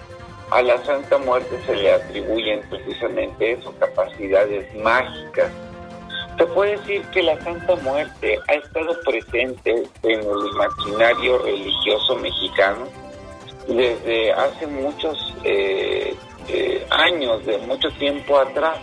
A 0.50 0.60
la 0.60 0.76
Santa 0.84 1.16
Muerte 1.16 1.58
se 1.64 1.74
le 1.74 1.92
atribuyen 1.92 2.60
precisamente 2.68 3.52
eso, 3.52 3.72
capacidades 3.78 4.74
mágicas. 4.74 5.50
Se 6.36 6.46
puede 6.46 6.72
decir 6.72 7.02
que 7.12 7.22
la 7.22 7.40
Santa 7.42 7.76
Muerte 7.76 8.38
ha 8.48 8.54
estado 8.54 9.00
presente 9.06 9.84
en 10.02 10.20
el 10.20 10.46
imaginario 10.52 11.38
religioso 11.38 12.16
mexicano 12.16 12.86
desde 13.66 14.32
hace 14.32 14.66
muchos 14.66 15.34
eh, 15.44 16.14
eh, 16.48 16.86
años, 16.90 17.44
de 17.46 17.58
mucho 17.58 17.90
tiempo 17.92 18.38
atrás. 18.38 18.78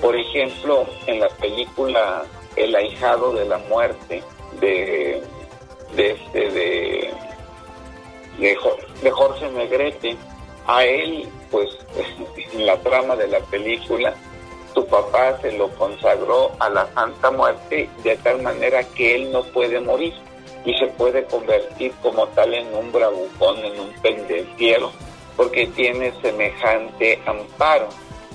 Por 0.00 0.16
ejemplo, 0.16 0.86
en 1.06 1.20
la 1.20 1.28
película 1.28 2.24
El 2.56 2.74
ahijado 2.74 3.32
de 3.32 3.44
la 3.46 3.58
muerte 3.58 4.22
de, 4.60 5.22
de, 5.94 6.10
este, 6.10 6.50
de, 6.50 7.14
de, 8.38 9.10
Jorge 9.10 9.48
Negrete, 9.50 10.16
a 10.66 10.84
él, 10.84 11.28
pues, 11.50 11.70
en 12.52 12.66
la 12.66 12.76
trama 12.78 13.16
de 13.16 13.28
la 13.28 13.40
película, 13.40 14.14
su 14.74 14.86
papá 14.86 15.38
se 15.40 15.52
lo 15.52 15.68
consagró 15.76 16.52
a 16.58 16.68
la 16.68 16.86
Santa 16.94 17.30
Muerte 17.30 17.88
de 18.02 18.16
tal 18.18 18.42
manera 18.42 18.82
que 18.84 19.14
él 19.14 19.32
no 19.32 19.42
puede 19.44 19.80
morir 19.80 20.14
y 20.64 20.74
se 20.74 20.86
puede 20.88 21.24
convertir 21.24 21.92
como 22.02 22.26
tal 22.28 22.54
en 22.54 22.74
un 22.74 22.92
bravucón, 22.92 23.58
en 23.64 23.80
un 23.80 23.92
pendenciero, 24.00 24.92
porque 25.36 25.66
tiene 25.68 26.12
semejante 26.20 27.20
amparo. 27.26 27.88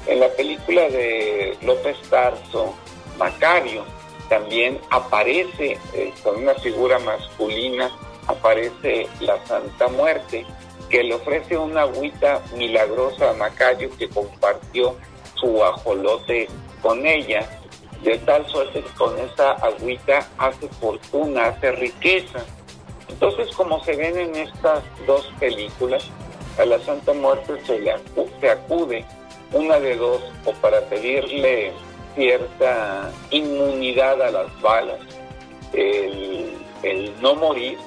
En 0.08 0.20
la 0.20 0.30
película 0.30 0.90
de 0.90 1.58
López 1.62 1.98
Tarso, 2.10 2.74
Macario, 3.18 3.84
también 4.30 4.80
aparece 4.90 5.78
eh, 5.94 6.14
con 6.24 6.38
una 6.38 6.54
figura 6.56 7.00
masculina, 7.00 7.90
aparece 8.28 9.08
la 9.22 9.44
Santa 9.46 9.88
Muerte, 9.88 10.46
que 10.90 11.04
le 11.04 11.16
ofrece 11.16 11.58
una 11.58 11.82
agüita 11.82 12.42
milagrosa 12.56 13.30
a 13.30 13.34
Macario 13.34 13.90
que 13.98 14.10
compartió 14.10 14.96
su 15.36 15.64
ajolote 15.64 16.48
con 16.82 17.06
ella 17.06 17.48
de 18.04 18.18
tal 18.20 18.46
suerte 18.48 18.82
que 18.82 18.90
con 18.92 19.18
esa 19.20 19.52
agüita 19.54 20.28
hace 20.38 20.68
fortuna, 20.80 21.48
hace 21.48 21.72
riqueza. 21.72 22.40
Entonces, 23.10 23.56
como 23.56 23.84
se 23.84 23.96
ven 23.96 24.18
en 24.18 24.36
estas 24.36 24.84
dos 25.06 25.32
películas, 25.40 26.10
a 26.60 26.66
la 26.66 26.80
Santa 26.80 27.14
Muerte 27.14 27.54
se 27.66 27.80
le 27.80 27.92
acude, 28.52 29.06
una 29.54 29.80
de 29.80 29.96
dos, 29.96 30.22
o 30.46 30.52
para 30.54 30.82
pedirle 30.82 31.72
cierta 32.16 33.12
inmunidad 33.30 34.22
a 34.22 34.32
las 34.32 34.62
balas, 34.62 35.00
el, 35.74 37.14
no 37.22 37.36
morir 37.36 37.78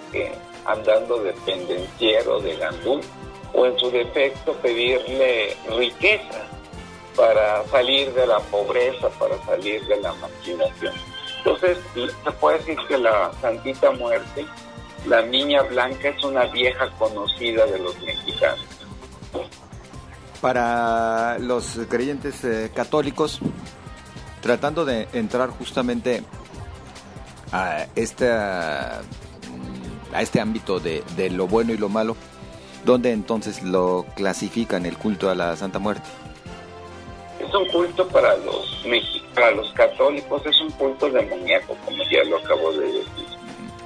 andando 0.67 1.23
de 1.23 1.33
pendenciero, 1.45 2.41
de 2.41 2.57
gandul, 2.57 3.01
o 3.53 3.67
en 3.67 3.79
su 3.79 3.91
defecto 3.91 4.53
pedirle 4.55 5.57
riqueza, 5.77 6.47
para 7.21 7.67
salir 7.69 8.15
de 8.15 8.27
la 8.27 8.39
pobreza, 8.39 9.11
para 9.19 9.37
salir 9.45 9.87
de 9.87 10.01
la 10.01 10.15
marginación. 10.15 10.95
Entonces, 11.37 11.77
se 11.95 12.31
puede 12.33 12.59
decir 12.59 12.79
que 12.89 12.97
la 12.97 13.31
Santita 13.43 13.91
Muerte, 13.91 14.47
la 15.07 15.21
Niña 15.21 15.63
Blanca, 15.65 16.09
es 16.09 16.25
una 16.25 16.47
vieja 16.47 16.89
conocida 16.99 17.67
de 17.67 17.79
los 17.79 18.01
mexicanos. 18.01 18.65
Para 20.41 21.39
los 21.39 21.79
creyentes 21.91 22.43
eh, 22.45 22.71
católicos, 22.75 23.41
tratando 24.41 24.87
de 24.87 25.07
entrar 25.13 25.51
justamente 25.51 26.23
a 27.53 27.87
este, 27.97 28.31
a 28.31 29.03
este 30.19 30.41
ámbito 30.41 30.81
de, 30.81 31.05
de 31.17 31.29
lo 31.29 31.47
bueno 31.47 31.75
y 31.75 31.77
lo 31.77 31.91
malo, 31.91 32.17
¿dónde 32.87 33.13
entonces 33.13 33.63
lo 33.63 34.07
clasifican 34.17 34.87
el 34.87 34.97
culto 34.97 35.29
a 35.29 35.35
la 35.35 35.55
Santa 35.57 35.79
Muerte? 35.79 36.09
Es 37.51 37.57
un 37.57 37.67
culto 37.67 38.07
para 38.09 38.37
los 38.37 38.85
para 39.35 39.51
los 39.53 39.73
católicos, 39.73 40.43
es 40.47 40.61
un 40.61 40.71
culto 40.73 41.11
demoníaco, 41.11 41.77
como 41.85 42.03
ya 42.05 42.23
lo 42.25 42.39
acabo 42.39 42.73
de 42.73 42.87
decir. 42.87 43.27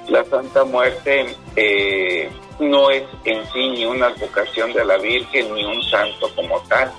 La 0.07 0.23
Santa 0.25 0.63
Muerte 0.63 1.35
eh, 1.55 2.29
no 2.59 2.91
es 2.91 3.03
en 3.23 3.43
sí 3.51 3.69
ni 3.69 3.85
una 3.85 4.09
vocación 4.09 4.71
de 4.73 4.85
la 4.85 4.97
Virgen 4.97 5.53
ni 5.53 5.65
un 5.65 5.81
santo 5.83 6.29
como 6.35 6.59
tal, 6.61 6.91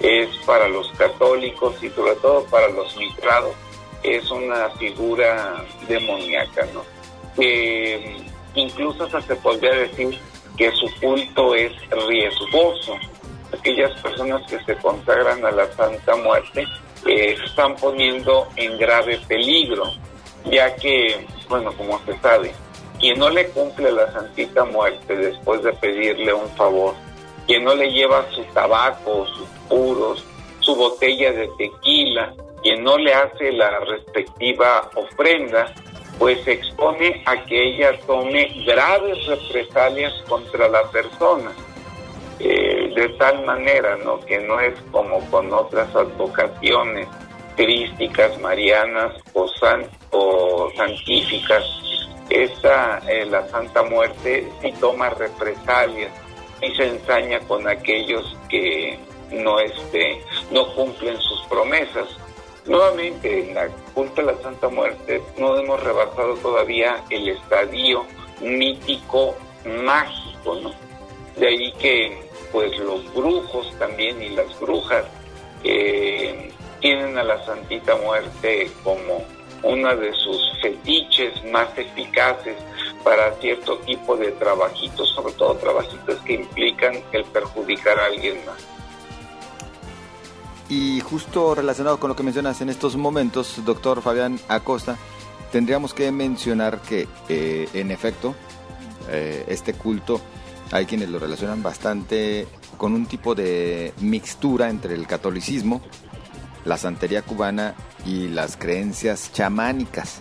es 0.00 0.28
para 0.44 0.68
los 0.68 0.90
católicos 0.92 1.76
y 1.82 1.88
sobre 1.90 2.14
todo 2.16 2.44
para 2.46 2.68
los 2.68 2.96
mitrados, 2.96 3.54
es 4.02 4.28
una 4.30 4.70
figura 4.70 5.64
demoníaca, 5.88 6.66
¿no? 6.74 6.82
Que 7.36 8.16
incluso 8.54 9.08
se 9.20 9.36
podría 9.36 9.72
decir 9.72 10.18
que 10.56 10.72
su 10.72 10.88
culto 11.00 11.54
es 11.54 11.72
riesgoso, 12.08 12.98
aquellas 13.52 13.92
personas 14.00 14.42
que 14.50 14.58
se 14.64 14.76
consagran 14.76 15.44
a 15.44 15.50
la 15.50 15.70
Santa 15.72 16.16
Muerte 16.16 16.66
eh, 17.06 17.36
están 17.44 17.76
poniendo 17.76 18.48
en 18.56 18.78
grave 18.78 19.20
peligro, 19.28 19.84
ya 20.44 20.74
que, 20.76 21.26
bueno, 21.48 21.72
como 21.72 21.98
se 22.04 22.18
sabe, 22.18 22.52
quien 22.98 23.18
no 23.18 23.30
le 23.30 23.48
cumple 23.50 23.92
la 23.92 24.10
Santita 24.12 24.64
Muerte 24.64 25.16
después 25.16 25.62
de 25.62 25.72
pedirle 25.74 26.32
un 26.32 26.48
favor, 26.50 26.94
quien 27.46 27.64
no 27.64 27.74
le 27.74 27.90
lleva 27.92 28.26
su 28.32 28.42
tabaco, 28.52 29.26
sus 29.26 29.48
puros, 29.68 30.24
su 30.60 30.74
botella 30.74 31.32
de 31.32 31.48
tequila, 31.56 32.34
quien 32.62 32.82
no 32.82 32.98
le 32.98 33.14
hace 33.14 33.52
la 33.52 33.78
respectiva 33.80 34.90
ofrenda, 34.94 35.72
pues 36.18 36.42
se 36.44 36.52
expone 36.52 37.22
a 37.26 37.44
que 37.44 37.74
ella 37.74 37.98
tome 38.06 38.46
graves 38.66 39.24
represalias 39.26 40.12
contra 40.28 40.68
la 40.68 40.82
persona. 40.90 41.52
Eh, 42.40 42.67
de 42.98 43.08
tal 43.10 43.44
manera 43.44 43.96
¿no? 43.96 44.18
que 44.20 44.38
no 44.40 44.58
es 44.58 44.74
como 44.90 45.20
con 45.30 45.52
otras 45.52 45.94
advocaciones 45.94 47.06
crísticas, 47.56 48.38
marianas 48.40 49.14
o, 49.34 49.46
san, 49.48 49.86
o 50.10 50.70
santíficas. 50.76 51.64
Esta, 52.28 53.00
eh, 53.08 53.24
la 53.24 53.46
Santa 53.48 53.82
Muerte, 53.84 54.46
sí 54.60 54.72
toma 54.80 55.10
represalias 55.10 56.12
y 56.60 56.74
se 56.74 56.88
ensaña 56.88 57.40
con 57.40 57.66
aquellos 57.66 58.36
que 58.48 58.98
no, 59.30 59.58
este, 59.60 60.20
no 60.50 60.74
cumplen 60.74 61.16
sus 61.18 61.40
promesas. 61.46 62.08
Nuevamente, 62.66 63.48
en 63.48 63.54
la 63.54 63.68
culto 63.94 64.20
de 64.20 64.32
la 64.32 64.42
Santa 64.42 64.68
Muerte 64.68 65.22
no 65.38 65.56
hemos 65.56 65.82
rebasado 65.82 66.34
todavía 66.34 67.02
el 67.08 67.28
estadio 67.28 68.04
mítico 68.40 69.34
mágico, 69.64 70.56
¿no? 70.56 70.72
De 71.36 71.46
ahí 71.46 71.72
que 71.80 72.27
pues 72.52 72.76
los 72.78 73.12
brujos 73.14 73.72
también 73.78 74.22
y 74.22 74.30
las 74.30 74.58
brujas 74.60 75.04
tienen 76.80 77.18
a 77.18 77.24
la 77.24 77.44
Santita 77.44 77.96
Muerte 77.96 78.70
como 78.84 79.24
una 79.62 79.94
de 79.94 80.12
sus 80.14 80.40
fetiches 80.62 81.32
más 81.50 81.68
eficaces 81.76 82.56
para 83.02 83.32
cierto 83.34 83.78
tipo 83.78 84.16
de 84.16 84.32
trabajitos, 84.32 85.08
sobre 85.10 85.32
todo 85.34 85.54
trabajitos 85.56 86.20
que 86.22 86.34
implican 86.34 86.94
el 87.12 87.24
perjudicar 87.24 87.98
a 87.98 88.06
alguien 88.06 88.36
más. 88.46 88.58
Y 90.68 91.00
justo 91.00 91.54
relacionado 91.54 91.98
con 91.98 92.08
lo 92.10 92.16
que 92.16 92.22
mencionas 92.22 92.60
en 92.60 92.68
estos 92.68 92.96
momentos, 92.96 93.64
doctor 93.64 94.02
Fabián 94.02 94.38
Acosta, 94.48 94.98
tendríamos 95.50 95.94
que 95.94 96.12
mencionar 96.12 96.80
que 96.82 97.08
eh, 97.28 97.68
en 97.72 97.90
efecto 97.90 98.34
eh, 99.10 99.46
este 99.48 99.72
culto 99.72 100.20
hay 100.70 100.86
quienes 100.86 101.08
lo 101.08 101.18
relacionan 101.18 101.62
bastante 101.62 102.46
con 102.76 102.94
un 102.94 103.06
tipo 103.06 103.34
de 103.34 103.92
mixtura 104.00 104.68
entre 104.68 104.94
el 104.94 105.06
catolicismo, 105.06 105.80
la 106.64 106.76
santería 106.76 107.22
cubana 107.22 107.74
y 108.04 108.28
las 108.28 108.56
creencias 108.56 109.32
chamánicas. 109.32 110.20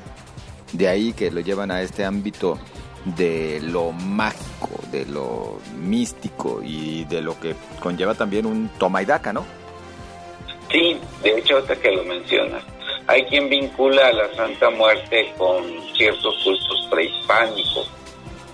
De 0.74 0.88
ahí 0.88 1.14
que 1.14 1.32
lo 1.32 1.42
llevan 1.42 1.72
a 1.72 1.82
este 1.82 2.06
ámbito 2.06 2.58
de 3.16 3.60
lo 3.62 3.92
mágico, 3.92 4.70
de 4.92 5.06
lo 5.06 5.60
místico 5.78 6.62
y 6.64 7.06
de 7.06 7.22
lo 7.22 7.40
que 7.40 7.56
conlleva 7.80 8.16
también 8.16 8.46
un 8.46 8.70
toma 8.78 9.02
¿no? 9.34 9.46
Sí, 10.72 11.00
de 11.24 11.38
hecho, 11.38 11.58
hasta 11.58 11.76
que 11.78 11.92
lo 11.92 12.04
mencionas, 12.04 12.64
hay 13.08 13.24
quien 13.26 13.50
vincula 13.50 14.08
a 14.08 14.14
la 14.14 14.36
Santa 14.36 14.70
Muerte 14.72 15.34
con 15.38 15.64
ciertos 15.96 16.36
cultos 16.44 16.88
prehispánicos 16.90 17.90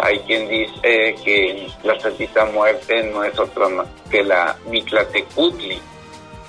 hay 0.04 0.20
quien 0.20 0.50
dice 0.50 1.16
que 1.24 1.68
la 1.84 1.98
Santita 1.98 2.46
Muerte 2.48 3.04
no 3.04 3.24
es 3.24 3.40
otra 3.40 3.68
que 4.12 4.22
la 4.22 4.54
Miclatecutli, 4.68 5.80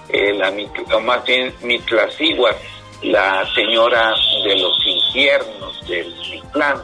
eh, 0.09 0.33
la, 0.33 0.53
o 0.93 1.01
más 1.01 1.25
bien 1.25 1.55
Mitlasigua, 1.63 2.51
la 3.03 3.47
señora 3.55 4.13
de 4.45 4.57
los 4.57 4.77
infiernos 4.85 5.87
del 5.87 6.13
Mictlán. 6.31 6.83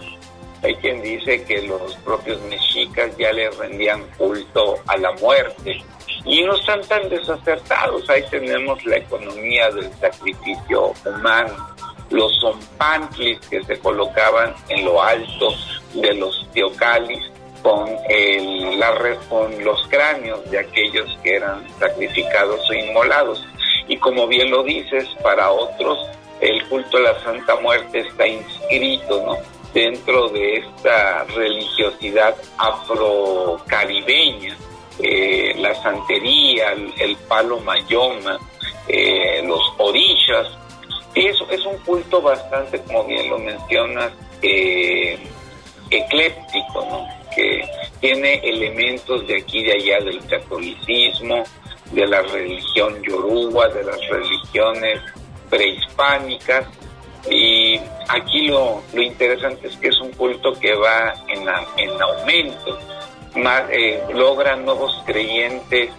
Hay 0.62 0.75
quien 0.77 1.03
dice 1.03 1.43
que 1.45 1.62
los 1.62 1.97
propios 1.97 2.41
mexicas 2.43 3.17
ya 3.19 3.33
le 3.33 3.50
rendían 3.50 4.05
culto 4.17 4.77
a 4.87 4.97
la 4.97 5.11
muerte. 5.15 5.83
Y 6.25 6.43
no 6.45 6.55
están 6.55 6.83
tan 6.83 7.09
desacertados. 7.09 8.09
Ahí 8.11 8.23
tenemos 8.31 8.85
la 8.85 8.99
economía 8.99 9.71
del 9.71 9.91
sacrificio 9.95 10.93
humano, 11.05 11.70
los 12.11 12.38
zompantlis 12.40 13.38
que 13.49 13.62
se 13.64 13.79
colocaban 13.79 14.55
en 14.69 14.85
lo 14.85 15.02
alto 15.02 15.55
de 15.95 16.14
los 16.14 16.47
teocalis 16.52 17.31
con, 17.62 17.88
el, 18.09 18.79
la, 18.79 18.95
con 19.29 19.64
los 19.64 19.87
cráneos 19.88 20.49
de 20.50 20.59
aquellos 20.59 21.09
que 21.23 21.37
eran 21.37 21.67
sacrificados 21.79 22.69
o 22.69 22.75
inmolados. 22.75 23.45
Y 23.88 23.97
como 23.97 24.26
bien 24.26 24.50
lo 24.50 24.62
dices, 24.62 25.09
para 25.23 25.50
otros 25.50 25.99
el 26.40 26.67
culto 26.69 26.97
a 26.97 27.00
la 27.00 27.23
Santa 27.23 27.57
Muerte 27.57 28.00
está 28.00 28.26
inscrito 28.26 29.23
¿no? 29.26 29.37
dentro 29.75 30.29
de 30.29 30.59
esta 30.59 31.25
religiosidad 31.25 32.35
afrocaribeña, 32.57 34.57
eh, 34.99 35.55
la 35.59 35.75
santería, 35.83 36.73
el, 36.73 37.17
palo 37.29 37.61
mayoma, 37.61 38.38
eh, 38.88 39.43
los 39.45 39.61
orillas. 39.79 40.49
Y 41.14 41.26
eso 41.26 41.49
es 41.50 41.64
un 41.67 41.76
culto 41.79 42.23
bastante, 42.23 42.81
como 42.83 43.05
bien 43.05 43.29
lo 43.29 43.38
mencionas, 43.38 44.12
eh, 44.43 45.19
ecléptico, 45.90 46.87
¿no? 46.88 47.07
que 47.35 47.62
tiene 48.00 48.35
elementos 48.45 49.26
de 49.26 49.38
aquí 49.38 49.59
y 49.59 49.64
de 49.64 49.73
allá 49.73 50.05
del 50.05 50.25
catolicismo, 50.26 51.45
de 51.93 52.07
la 52.07 52.23
religión 52.23 53.02
yoruba, 53.02 53.69
de 53.69 53.85
las 53.85 54.09
religiones 54.09 55.00
prehispánicas. 55.49 56.67
Y 57.29 57.79
aquí 58.09 58.49
lo, 58.49 58.83
lo 58.93 59.02
interesante 59.02 59.69
es 59.69 59.76
que 59.76 59.88
es 59.88 60.00
un 60.00 60.12
culto 60.12 60.52
que 60.55 60.75
va 60.75 61.12
en, 61.29 61.47
en 61.76 62.02
aumento, 62.02 62.79
más, 63.37 63.64
eh, 63.71 64.02
logra 64.14 64.57
nuevos 64.57 65.02
creyentes, 65.05 65.90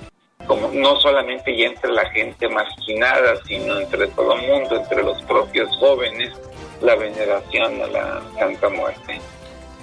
no 0.55 0.99
solamente 0.99 1.55
ya 1.55 1.67
entre 1.67 1.91
la 1.91 2.09
gente 2.09 2.47
marginada, 2.49 3.35
sino 3.45 3.79
entre 3.79 4.07
todo 4.07 4.35
el 4.35 4.47
mundo, 4.47 4.75
entre 4.75 5.03
los 5.03 5.21
propios 5.23 5.75
jóvenes, 5.77 6.31
la 6.81 6.95
veneración 6.95 7.81
a 7.81 7.87
la 7.87 8.21
Santa 8.37 8.69
Muerte. 8.69 9.19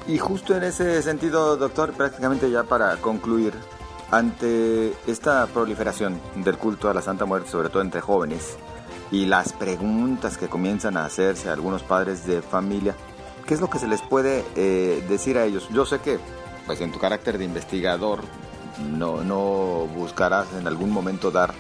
Y 0.07 0.19
justo 0.19 0.57
en 0.57 0.65
ese 0.65 1.03
sentido, 1.03 1.57
doctor, 1.57 1.93
prácticamente 1.93 2.51
ya 2.51 2.65
para 2.65 2.97
concluir, 2.97 3.53
ante 4.11 4.95
esta 5.07 5.47
proliferación 5.47 6.21
del 6.37 6.57
culto 6.57 6.89
a 6.89 6.95
la 6.95 7.03
Santa 7.03 7.27
Muerte, 7.27 7.51
sobre 7.51 7.69
todo 7.69 7.83
entre 7.83 8.01
jóvenes, 8.01 8.57
y 9.11 9.27
las 9.27 9.53
preguntas 9.53 10.39
que 10.39 10.49
comienzan 10.49 10.97
a 10.97 11.05
hacerse 11.05 11.51
algunos 11.51 11.83
padres 11.83 12.27
de 12.27 12.43
familia, 12.43 12.95
¿qué 13.47 13.55
es 13.55 13.61
lo 13.61 13.71
que 13.71 13.79
se 13.79 13.87
les 13.87 14.01
puede 14.03 14.45
eh, 14.57 15.05
decir 15.09 15.39
a 15.39 15.45
ellos? 15.45 15.69
Yo 15.71 15.87
sé 15.87 16.01
que, 16.01 16.19
pues 16.67 16.81
en 16.81 16.93
tu 16.93 16.99
carácter 16.99 17.39
de 17.39 17.45
investigador, 17.45 18.21
no, 18.79 19.23
no 19.23 19.87
buscarás 19.95 20.47
en 20.59 20.67
algún 20.67 20.91
momento 20.91 21.31
dar 21.31 21.55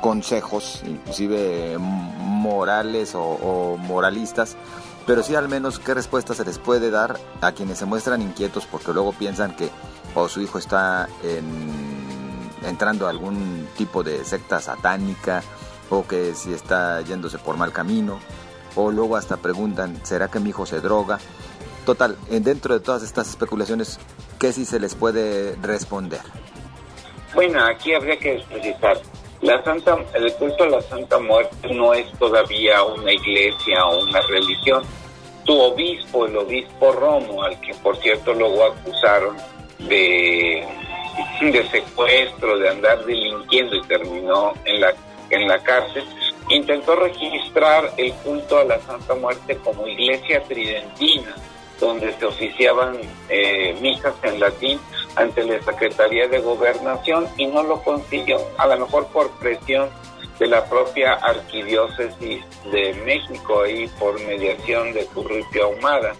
consejos, 0.00 0.82
inclusive 0.86 1.78
morales 1.78 3.12
o 3.14 3.76
moralistas, 3.78 4.56
pero 5.06 5.22
sí 5.22 5.34
al 5.34 5.48
menos 5.48 5.78
qué 5.78 5.94
respuesta 5.94 6.34
se 6.34 6.44
les 6.44 6.58
puede 6.58 6.90
dar 6.90 7.18
a 7.40 7.52
quienes 7.52 7.78
se 7.78 7.84
muestran 7.84 8.22
inquietos 8.22 8.66
porque 8.66 8.92
luego 8.92 9.12
piensan 9.12 9.54
que 9.54 9.70
o 10.14 10.28
su 10.28 10.40
hijo 10.40 10.58
está 10.58 11.08
entrando 12.62 13.06
a 13.06 13.10
algún 13.10 13.68
tipo 13.76 14.02
de 14.02 14.24
secta 14.24 14.60
satánica 14.60 15.42
o 15.90 16.06
que 16.06 16.34
si 16.34 16.52
está 16.52 17.00
yéndose 17.02 17.38
por 17.38 17.56
mal 17.56 17.72
camino 17.72 18.18
o 18.76 18.90
luego 18.90 19.16
hasta 19.16 19.36
preguntan 19.36 20.00
¿será 20.04 20.28
que 20.28 20.40
mi 20.40 20.50
hijo 20.50 20.66
se 20.66 20.80
droga? 20.80 21.18
Total, 21.84 22.16
dentro 22.30 22.72
de 22.72 22.80
todas 22.80 23.02
estas 23.02 23.28
especulaciones, 23.28 23.98
¿qué 24.38 24.54
sí 24.54 24.64
se 24.64 24.80
les 24.80 24.94
puede 24.94 25.54
responder? 25.56 26.22
Bueno, 27.34 27.64
aquí 27.64 27.92
habría 27.92 28.16
que 28.16 28.34
explicitar. 28.34 28.96
La 29.40 29.62
Santa, 29.64 29.98
el 30.14 30.32
culto 30.34 30.64
a 30.64 30.68
la 30.68 30.80
Santa 30.82 31.18
Muerte 31.18 31.68
no 31.74 31.92
es 31.92 32.10
todavía 32.18 32.82
una 32.84 33.12
iglesia 33.12 33.84
o 33.86 34.04
una 34.04 34.20
religión. 34.22 34.82
Tu 35.44 35.58
obispo, 35.60 36.26
el 36.26 36.36
obispo 36.36 36.92
Romo, 36.92 37.42
al 37.42 37.60
que 37.60 37.74
por 37.74 37.96
cierto 37.98 38.32
luego 38.32 38.64
acusaron 38.64 39.36
de, 39.80 40.64
de 41.40 41.68
secuestro, 41.70 42.56
de 42.58 42.70
andar 42.70 43.04
delinquiendo 43.04 43.76
y 43.76 43.82
terminó 43.82 44.54
en 44.64 44.80
la, 44.80 44.94
en 45.30 45.48
la 45.48 45.58
cárcel, 45.58 46.04
intentó 46.48 46.94
registrar 46.94 47.90
el 47.96 48.12
culto 48.14 48.58
a 48.58 48.64
la 48.64 48.80
Santa 48.80 49.14
Muerte 49.14 49.58
como 49.58 49.86
iglesia 49.88 50.42
tridentina 50.44 51.34
donde 51.84 52.12
se 52.14 52.24
oficiaban 52.24 52.96
eh, 53.28 53.76
misas 53.80 54.14
en 54.22 54.40
latín 54.40 54.80
ante 55.16 55.44
la 55.44 55.62
Secretaría 55.62 56.26
de 56.28 56.38
Gobernación 56.40 57.28
y 57.36 57.46
no 57.46 57.62
lo 57.62 57.82
consiguió, 57.82 58.38
a 58.58 58.66
lo 58.66 58.78
mejor 58.78 59.06
por 59.08 59.30
presión 59.32 59.90
de 60.38 60.46
la 60.48 60.64
propia 60.64 61.12
Arquidiócesis 61.14 62.42
de 62.72 62.94
México 63.04 63.66
y 63.66 63.86
por 63.98 64.18
mediación 64.24 64.92
de 64.92 65.04
Turripio 65.06 65.66
Ahumada. 65.66 66.14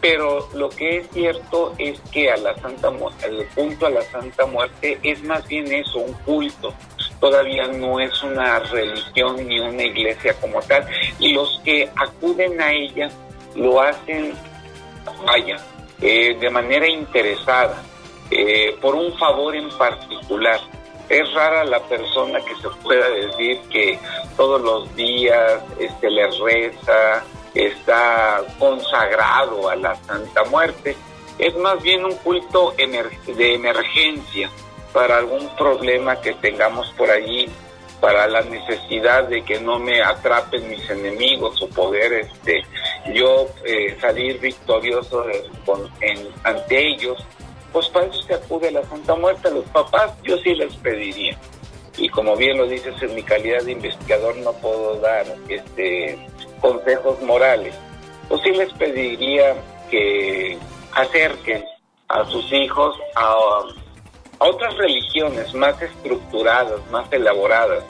Pero 0.00 0.48
lo 0.54 0.68
que 0.68 0.98
es 0.98 1.10
cierto 1.10 1.74
es 1.78 1.98
que 2.12 2.30
a 2.30 2.36
la 2.36 2.54
Santa 2.58 2.92
el 3.26 3.48
culto 3.48 3.86
a 3.86 3.90
la 3.90 4.02
Santa 4.02 4.46
Muerte 4.46 4.98
es 5.02 5.22
más 5.24 5.46
bien 5.48 5.72
eso, 5.72 5.98
un 5.98 6.12
culto. 6.24 6.72
Todavía 7.18 7.66
no 7.66 7.98
es 7.98 8.22
una 8.22 8.60
religión 8.60 9.48
ni 9.48 9.58
una 9.58 9.82
iglesia 9.82 10.34
como 10.34 10.60
tal. 10.62 10.86
Y 11.18 11.32
los 11.32 11.60
que 11.64 11.90
acuden 11.96 12.60
a 12.60 12.72
ella 12.72 13.10
lo 13.56 13.80
hacen 13.80 14.34
vaya, 15.26 15.56
eh, 16.00 16.36
de 16.38 16.50
manera 16.50 16.88
interesada, 16.88 17.82
eh, 18.30 18.76
por 18.80 18.94
un 18.94 19.16
favor 19.18 19.54
en 19.56 19.68
particular. 19.70 20.60
Es 21.08 21.32
rara 21.32 21.64
la 21.64 21.80
persona 21.80 22.38
que 22.40 22.54
se 22.56 22.68
pueda 22.82 23.08
decir 23.08 23.60
que 23.70 23.98
todos 24.36 24.60
los 24.60 24.94
días 24.94 25.62
este, 25.78 26.10
le 26.10 26.28
reza, 26.38 27.24
está 27.54 28.42
consagrado 28.58 29.68
a 29.68 29.76
la 29.76 29.94
Santa 29.96 30.44
Muerte. 30.44 30.96
Es 31.38 31.56
más 31.56 31.82
bien 31.82 32.04
un 32.04 32.14
culto 32.16 32.74
de 32.76 33.54
emergencia 33.54 34.50
para 34.92 35.18
algún 35.18 35.48
problema 35.56 36.20
que 36.20 36.34
tengamos 36.34 36.90
por 36.90 37.10
allí 37.10 37.48
para 38.00 38.26
la 38.26 38.42
necesidad 38.42 39.24
de 39.24 39.42
que 39.42 39.60
no 39.60 39.78
me 39.78 40.02
atrapen 40.02 40.68
mis 40.68 40.88
enemigos 40.88 41.60
o 41.62 41.68
poder 41.68 42.12
este 42.12 42.62
yo 43.18 43.48
eh, 43.64 43.96
salir 44.00 44.38
victorioso 44.38 45.24
ante 46.44 46.88
ellos 46.88 47.18
pues 47.72 47.88
para 47.88 48.06
eso 48.06 48.22
se 48.22 48.34
acude 48.34 48.70
la 48.70 48.82
Santa 48.84 49.14
Muerte 49.14 49.48
a 49.48 49.50
los 49.50 49.64
papás 49.66 50.12
yo 50.22 50.38
sí 50.38 50.54
les 50.54 50.74
pediría. 50.76 51.36
Y 51.96 52.08
como 52.08 52.36
bien 52.36 52.56
lo 52.56 52.66
dices 52.66 52.94
en 53.02 53.14
mi 53.14 53.22
calidad 53.22 53.62
de 53.62 53.72
investigador 53.72 54.36
no 54.36 54.52
puedo 54.52 55.00
dar 55.00 55.26
este 55.48 56.18
consejos 56.60 57.20
morales. 57.22 57.74
Pues 58.28 58.40
sí 58.42 58.50
les 58.50 58.72
pediría 58.74 59.54
que 59.90 60.56
acerquen 60.92 61.64
a 62.08 62.24
sus 62.26 62.52
hijos 62.52 62.96
a 63.16 63.34
a 64.40 64.44
otras 64.44 64.76
religiones 64.76 65.52
más 65.54 65.80
estructuradas, 65.82 66.80
más 66.90 67.12
elaboradas, 67.12 67.84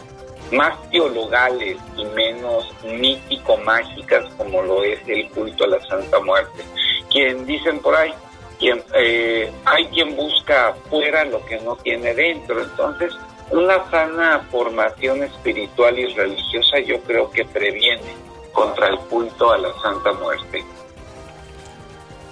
más 0.53 0.79
teologales 0.91 1.77
y 1.97 2.05
menos 2.07 2.73
mítico-mágicas 2.85 4.25
como 4.37 4.63
lo 4.63 4.83
es 4.83 5.01
el 5.07 5.29
culto 5.31 5.65
a 5.65 5.69
la 5.69 5.87
Santa 5.87 6.21
Muerte. 6.21 6.65
Quien 7.11 7.47
dicen 7.47 7.81
por 7.81 7.95
ahí, 7.95 8.13
quien, 8.59 8.83
eh, 8.95 9.53
hay 9.65 9.87
quien 9.87 10.17
busca 10.17 10.69
afuera 10.69 11.25
lo 11.25 11.45
que 11.47 11.61
no 11.61 11.77
tiene 11.77 12.15
dentro. 12.15 12.63
Entonces, 12.63 13.13
una 13.51 13.89
sana 13.91 14.47
formación 14.51 15.23
espiritual 15.23 15.99
y 15.99 16.07
religiosa 16.15 16.79
yo 16.81 17.01
creo 17.03 17.31
que 17.31 17.45
previene 17.45 18.15
contra 18.53 18.89
el 18.89 18.99
culto 18.99 19.53
a 19.53 19.59
la 19.59 19.73
Santa 19.81 20.13
Muerte. 20.13 20.65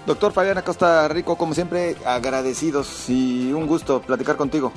Doctor 0.07 0.33
Fabián 0.33 0.59
Acosta 0.59 1.09
Rico, 1.09 1.37
como 1.37 1.53
siempre, 1.53 1.97
agradecidos 2.05 3.09
y 3.09 3.53
un 3.53 3.67
gusto 3.67 4.01
platicar 4.01 4.37
contigo. 4.37 4.73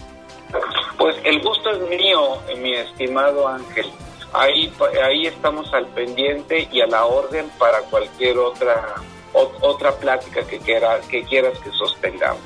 Pues 0.99 1.15
el 1.23 1.41
gusto 1.41 1.71
es 1.71 1.89
mío, 1.89 2.37
mi 2.61 2.75
estimado 2.75 3.47
Ángel. 3.47 3.89
Ahí, 4.33 4.71
ahí 5.03 5.25
estamos 5.25 5.73
al 5.73 5.87
pendiente 5.87 6.69
y 6.71 6.81
a 6.81 6.87
la 6.87 7.05
orden 7.05 7.49
para 7.57 7.79
cualquier 7.89 8.37
otra 8.37 8.95
otra 9.61 9.91
plática 9.93 10.45
que, 10.45 10.59
quiera, 10.59 10.99
que 11.09 11.23
quieras 11.23 11.57
que 11.59 11.71
sostengamos. 11.71 12.41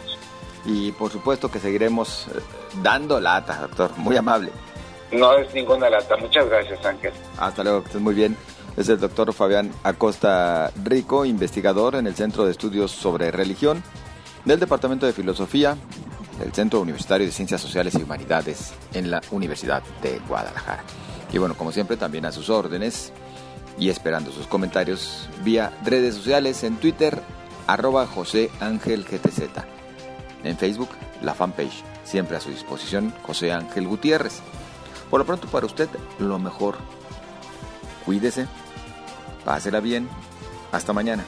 Y 0.66 0.92
por 0.94 1.12
supuesto 1.12 1.50
que 1.50 1.60
seguiremos 1.60 2.28
eh, 2.28 2.40
dando 2.82 3.20
lata, 3.20 3.58
doctor. 3.62 3.92
Muy 3.98 4.16
amable. 4.16 4.52
No 5.12 5.36
es 5.38 5.54
ninguna 5.54 5.90
lata. 5.90 6.16
Muchas 6.18 6.48
gracias, 6.48 6.86
Ángel. 6.86 7.12
Hasta 7.38 7.64
luego, 7.64 7.82
que 7.82 7.88
estés 7.88 8.02
muy 8.02 8.14
bien 8.14 8.38
es 8.76 8.90
el 8.90 9.00
doctor 9.00 9.34
Fabián 9.34 9.72
Acosta 9.84 10.72
Rico, 10.84 11.26
investigador 11.26 11.96
en 11.96 12.08
el 12.08 12.16
Centro 12.16 12.46
de 12.46 12.52
Estudios 12.52 12.92
sobre 12.92 13.32
Religión 13.32 13.84
del 14.46 14.60
Departamento 14.60 15.06
de 15.06 15.14
Filosofía 15.14 15.78
del 16.40 16.54
Centro 16.54 16.82
Universitario 16.82 17.26
de 17.26 17.32
Ciencias 17.32 17.62
Sociales 17.62 17.96
y 17.96 18.04
Humanidades 18.04 18.74
en 18.94 19.12
la 19.12 19.22
Universidad 19.32 19.84
de 20.02 20.20
Guadalajara. 20.28 20.84
Y 21.32 21.38
bueno, 21.38 21.56
como 21.56 21.72
siempre, 21.72 21.98
también 21.98 22.26
a 22.26 22.32
sus 22.32 22.50
órdenes 22.50 23.12
y 23.78 23.90
esperando 23.90 24.32
sus 24.32 24.48
comentarios 24.48 25.30
vía 25.44 25.72
redes 25.84 26.16
sociales 26.16 26.64
en 26.64 26.78
Twitter, 26.78 27.22
arroba 27.68 28.06
José 28.06 28.52
Ángel 28.60 29.04
GTZ. 29.04 29.50
En 30.44 30.58
Facebook, 30.58 30.90
la 31.22 31.34
fanpage, 31.34 31.84
siempre 32.04 32.38
a 32.38 32.42
su 32.42 32.50
disposición, 32.50 33.14
José 33.24 33.52
Ángel 33.52 33.88
Gutiérrez. 33.88 34.42
Por 35.10 35.20
lo 35.20 35.26
pronto, 35.26 35.48
para 35.48 35.66
usted, 35.66 35.90
lo 36.20 36.40
mejor. 36.40 36.76
Cuídese, 38.06 38.48
pásela 39.46 39.80
bien. 39.80 40.10
Hasta 40.72 40.92
mañana. 40.92 41.24